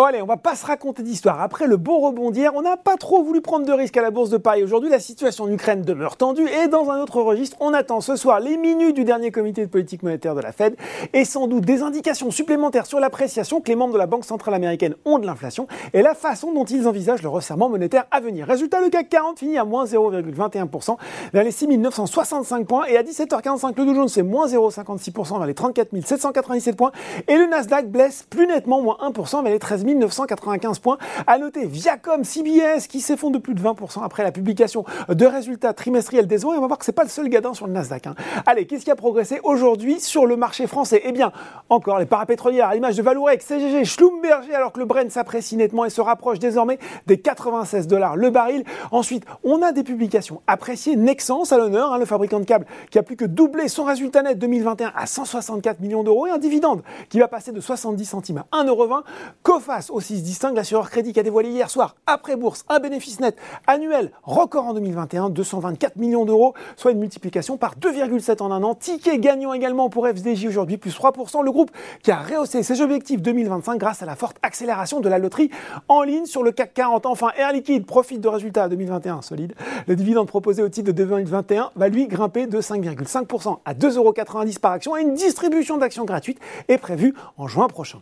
Oh 0.00 0.04
allez, 0.04 0.22
on 0.22 0.26
va 0.26 0.36
pas 0.36 0.54
se 0.54 0.64
raconter 0.64 1.02
d'histoire. 1.02 1.40
Après 1.40 1.66
le 1.66 1.76
beau 1.76 1.98
rebond 1.98 2.30
d'hier, 2.30 2.52
on 2.54 2.62
n'a 2.62 2.76
pas 2.76 2.96
trop 2.96 3.24
voulu 3.24 3.40
prendre 3.40 3.66
de 3.66 3.72
risques 3.72 3.96
à 3.96 4.00
la 4.00 4.12
bourse 4.12 4.30
de 4.30 4.36
Paris. 4.36 4.62
Aujourd'hui, 4.62 4.88
la 4.90 5.00
situation 5.00 5.42
en 5.42 5.50
Ukraine 5.50 5.82
demeure 5.82 6.16
tendue 6.16 6.46
et 6.46 6.68
dans 6.68 6.88
un 6.90 7.02
autre 7.02 7.20
registre, 7.20 7.56
on 7.58 7.74
attend 7.74 8.00
ce 8.00 8.14
soir 8.14 8.38
les 8.38 8.56
minutes 8.58 8.94
du 8.94 9.02
dernier 9.02 9.32
comité 9.32 9.62
de 9.62 9.68
politique 9.68 10.04
monétaire 10.04 10.36
de 10.36 10.40
la 10.40 10.52
Fed 10.52 10.76
et 11.14 11.24
sans 11.24 11.48
doute 11.48 11.64
des 11.64 11.82
indications 11.82 12.30
supplémentaires 12.30 12.86
sur 12.86 13.00
l'appréciation 13.00 13.60
que 13.60 13.66
les 13.70 13.74
membres 13.74 13.92
de 13.92 13.98
la 13.98 14.06
Banque 14.06 14.24
centrale 14.24 14.54
américaine 14.54 14.94
ont 15.04 15.18
de 15.18 15.26
l'inflation 15.26 15.66
et 15.92 16.00
la 16.00 16.14
façon 16.14 16.52
dont 16.52 16.64
ils 16.64 16.86
envisagent 16.86 17.22
le 17.22 17.28
resserrement 17.28 17.68
monétaire 17.68 18.04
à 18.12 18.20
venir. 18.20 18.46
Résultat, 18.46 18.80
le 18.80 18.90
CAC 18.90 19.08
40 19.08 19.40
finit 19.40 19.58
à 19.58 19.64
moins 19.64 19.84
0,21% 19.84 20.96
vers 21.32 21.42
les 21.42 21.50
6965 21.50 22.68
points 22.68 22.84
et 22.86 22.96
à 22.96 23.02
17h45, 23.02 23.76
le 23.76 23.84
Dow 23.84 23.94
Jones 23.96 24.08
c'est 24.08 24.22
moins 24.22 24.46
0,56% 24.46 25.38
vers 25.38 25.46
les 25.48 25.54
34 25.54 25.88
797 26.04 26.76
points 26.76 26.92
et 27.26 27.36
le 27.36 27.46
Nasdaq 27.46 27.90
blesse 27.90 28.24
plus 28.30 28.46
nettement 28.46 28.80
moins 28.80 28.96
1% 29.02 29.42
vers 29.42 29.52
les 29.52 29.58
13 29.58 29.86
1995 29.94 30.78
points. 30.78 30.98
À 31.26 31.38
noter 31.38 31.66
Viacom 31.66 32.24
CBS 32.24 32.86
qui 32.88 33.00
s'effondre 33.00 33.34
de 33.34 33.42
plus 33.42 33.54
de 33.54 33.62
20% 33.62 34.04
après 34.04 34.22
la 34.22 34.32
publication 34.32 34.84
de 35.08 35.26
résultats 35.26 35.72
trimestriels 35.72 36.26
des 36.26 36.44
ans. 36.44 36.52
Et 36.52 36.56
on 36.56 36.60
va 36.60 36.66
voir 36.66 36.78
que 36.78 36.84
c'est 36.84 36.92
pas 36.92 37.04
le 37.04 37.08
seul 37.08 37.28
gadin 37.28 37.54
sur 37.54 37.66
le 37.66 37.72
Nasdaq. 37.72 38.06
Hein. 38.06 38.14
Allez, 38.46 38.66
qu'est-ce 38.66 38.84
qui 38.84 38.90
a 38.90 38.96
progressé 38.96 39.40
aujourd'hui 39.42 40.00
sur 40.00 40.26
le 40.26 40.36
marché 40.36 40.66
français? 40.66 41.02
Eh 41.04 41.12
bien, 41.12 41.32
encore 41.68 41.98
les 41.98 42.06
parapétrolières 42.06 42.68
à 42.68 42.74
l'image 42.74 42.96
de 42.96 43.02
Valourec, 43.02 43.42
CGG, 43.42 43.84
Schlumberger, 43.84 44.54
alors 44.54 44.72
que 44.72 44.78
le 44.78 44.84
Brent 44.84 45.10
s'apprécie 45.10 45.56
nettement 45.56 45.84
et 45.84 45.90
se 45.90 46.00
rapproche 46.00 46.38
désormais 46.38 46.78
des 47.06 47.18
96 47.18 47.86
dollars 47.86 48.16
le 48.16 48.30
baril. 48.30 48.64
Ensuite, 48.90 49.24
on 49.44 49.62
a 49.62 49.72
des 49.72 49.82
publications 49.82 50.42
appréciées. 50.46 50.96
Nexans 50.96 51.44
à 51.50 51.56
l'honneur, 51.56 51.92
hein, 51.92 51.98
le 51.98 52.04
fabricant 52.04 52.40
de 52.40 52.44
câbles 52.44 52.66
qui 52.90 52.98
a 52.98 53.02
plus 53.02 53.16
que 53.16 53.24
doublé 53.24 53.68
son 53.68 53.84
résultat 53.84 54.22
net 54.22 54.38
2021 54.38 54.92
à 54.94 55.06
164 55.06 55.80
millions 55.80 56.02
d'euros 56.02 56.26
et 56.26 56.30
un 56.30 56.38
dividende 56.38 56.82
qui 57.08 57.18
va 57.18 57.28
passer 57.28 57.52
de 57.52 57.60
70 57.60 58.04
centimes 58.04 58.44
à 58.52 58.64
1,20€. 58.64 59.02
Cofa 59.42 59.77
aussi 59.90 60.18
se 60.18 60.22
distingue. 60.22 60.56
L'assureur 60.56 60.90
crédit 60.90 61.12
qui 61.12 61.20
a 61.20 61.22
dévoilé 61.22 61.50
hier 61.50 61.70
soir, 61.70 61.96
après 62.06 62.36
bourse, 62.36 62.64
un 62.68 62.80
bénéfice 62.80 63.20
net 63.20 63.36
annuel 63.66 64.10
record 64.22 64.66
en 64.66 64.74
2021, 64.74 65.30
224 65.30 65.96
millions 65.96 66.24
d'euros, 66.24 66.54
soit 66.76 66.92
une 66.92 66.98
multiplication 66.98 67.56
par 67.56 67.76
2,7 67.76 68.42
en 68.42 68.50
un 68.50 68.62
an. 68.62 68.74
Ticket 68.74 69.18
gagnant 69.18 69.52
également 69.52 69.88
pour 69.88 70.06
FDJ 70.06 70.46
aujourd'hui, 70.46 70.76
plus 70.76 70.96
3%. 70.96 71.44
Le 71.44 71.50
groupe 71.50 71.70
qui 72.02 72.10
a 72.10 72.18
rehaussé 72.18 72.62
ses 72.62 72.80
objectifs 72.80 73.22
2025 73.22 73.78
grâce 73.78 74.02
à 74.02 74.06
la 74.06 74.16
forte 74.16 74.36
accélération 74.42 75.00
de 75.00 75.08
la 75.08 75.18
loterie 75.18 75.50
en 75.88 76.02
ligne 76.02 76.26
sur 76.26 76.42
le 76.42 76.52
CAC 76.52 76.74
40. 76.74 77.06
Enfin, 77.06 77.30
Air 77.36 77.52
Liquide 77.52 77.86
profite 77.86 78.20
de 78.20 78.28
résultats 78.28 78.68
2021 78.68 79.22
solide. 79.22 79.54
Le 79.86 79.96
dividende 79.96 80.26
proposé 80.26 80.62
au 80.62 80.68
titre 80.68 80.88
de 80.88 80.92
2021 80.92 81.70
va 81.76 81.88
lui 81.88 82.06
grimper 82.06 82.46
de 82.46 82.60
5,5% 82.60 83.58
à 83.64 83.74
2,90 83.74 83.96
euros 83.96 84.14
par 84.60 84.72
action 84.72 84.96
et 84.96 85.02
une 85.02 85.14
distribution 85.14 85.76
d'actions 85.78 86.04
gratuites 86.04 86.38
est 86.68 86.78
prévue 86.78 87.14
en 87.36 87.46
juin 87.46 87.68
prochain. 87.68 87.98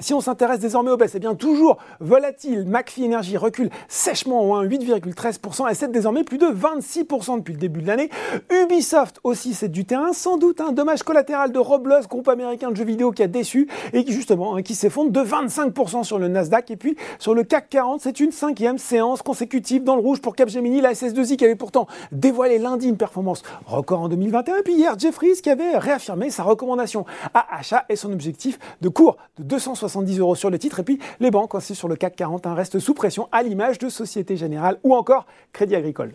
Si 0.00 0.14
on 0.14 0.20
s'intéresse 0.22 0.60
désormais 0.60 0.90
aux 0.90 0.96
baisses, 0.96 1.14
eh 1.14 1.18
bien 1.18 1.34
toujours 1.34 1.76
volatile, 2.00 2.64
McPhee 2.66 3.04
Energy 3.04 3.36
recule 3.36 3.68
sèchement 3.86 4.42
au 4.42 4.64
8,13% 4.64 5.70
et 5.70 5.74
c'est 5.74 5.90
désormais 5.90 6.24
plus 6.24 6.38
de 6.38 6.46
26% 6.46 7.38
depuis 7.38 7.52
le 7.52 7.58
début 7.58 7.82
de 7.82 7.86
l'année. 7.86 8.08
Ubisoft 8.50 9.20
aussi 9.24 9.52
c'est 9.52 9.68
du 9.68 9.84
terrain, 9.84 10.14
sans 10.14 10.38
doute 10.38 10.62
un 10.62 10.72
dommage 10.72 11.02
collatéral 11.02 11.52
de 11.52 11.58
Roblox, 11.58 12.08
groupe 12.08 12.28
américain 12.28 12.70
de 12.70 12.76
jeux 12.76 12.84
vidéo 12.84 13.10
qui 13.10 13.22
a 13.22 13.26
déçu 13.26 13.68
et 13.92 14.04
qui 14.04 14.12
justement 14.12 14.56
hein, 14.56 14.62
qui 14.62 14.74
s'effondre 14.74 15.10
de 15.10 15.20
25% 15.20 16.04
sur 16.04 16.18
le 16.18 16.28
Nasdaq. 16.28 16.70
Et 16.70 16.76
puis 16.76 16.96
sur 17.18 17.34
le 17.34 17.42
CAC 17.42 17.68
40, 17.68 18.00
c'est 18.00 18.20
une 18.20 18.32
cinquième 18.32 18.78
séance 18.78 19.20
consécutive 19.20 19.84
dans 19.84 19.96
le 19.96 20.02
rouge 20.02 20.22
pour 20.22 20.34
Capgemini, 20.34 20.80
la 20.80 20.92
SS2I 20.92 21.36
qui 21.36 21.44
avait 21.44 21.56
pourtant 21.56 21.86
dévoilé 22.10 22.58
lundi 22.58 22.88
une 22.88 22.96
performance 22.96 23.42
record 23.66 24.00
en 24.00 24.08
2021 24.08 24.56
et 24.56 24.62
puis 24.62 24.74
hier 24.74 24.98
Jeffries 24.98 25.42
qui 25.42 25.50
avait 25.50 25.76
réaffirmé 25.76 26.30
sa 26.30 26.42
recommandation 26.42 27.04
à 27.34 27.54
achat 27.56 27.84
et 27.90 27.96
son 27.96 28.12
objectif 28.12 28.58
de 28.80 28.88
cours 28.88 29.18
de 29.38 29.44
260 29.44 29.79
70 29.80 30.18
euros 30.20 30.34
sur 30.34 30.50
le 30.50 30.58
titre. 30.58 30.80
Et 30.80 30.82
puis 30.84 30.98
les 31.18 31.30
banques 31.30 31.54
aussi 31.54 31.74
sur 31.74 31.88
le 31.88 31.96
CAC 31.96 32.16
40 32.16 32.46
hein, 32.46 32.54
restent 32.54 32.78
sous 32.78 32.94
pression 32.94 33.28
à 33.32 33.42
l'image 33.42 33.78
de 33.78 33.88
Société 33.88 34.36
Générale 34.36 34.78
ou 34.84 34.94
encore 34.94 35.26
Crédit 35.52 35.74
Agricole. 35.74 36.12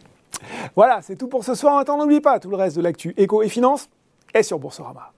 Voilà, 0.75 1.01
c'est 1.01 1.15
tout 1.15 1.27
pour 1.27 1.43
ce 1.43 1.55
soir. 1.55 1.77
Attends, 1.77 1.97
n'oubliez 1.97 2.21
pas 2.21 2.39
tout 2.39 2.49
le 2.49 2.55
reste 2.55 2.77
de 2.77 2.81
l'actu 2.81 3.13
éco 3.17 3.41
et 3.41 3.49
finance 3.49 3.89
est 4.33 4.43
sur 4.43 4.59
Boursorama. 4.59 5.11